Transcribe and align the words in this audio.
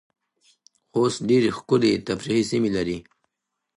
خوست 0.91 1.19
ډیرې 1.29 1.49
ښکلې 1.57 1.91
تفریحې 2.07 2.43
سیمې 2.51 2.69
لرې 2.75 2.97